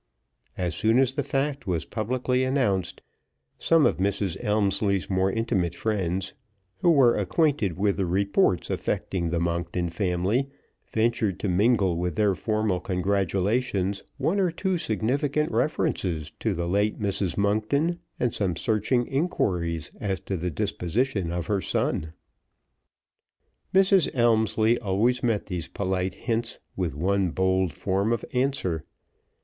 [0.57, 3.03] As soon as the fact was publicly announced,
[3.59, 4.35] some of Mrs.
[4.43, 6.33] Elmslie's more intimate friends,
[6.79, 10.49] who were acquainted with the reports affecting the Monkton family,
[10.87, 16.99] ventured to mingle with their formal congratulations one or two significant references to the late
[16.99, 17.37] Mrs.
[17.37, 22.11] Monkton and some searching inquiries as to the disposition of her son.
[23.71, 24.09] Mrs.
[24.15, 28.83] Elmslie always met these polite hints with one bold form of answer.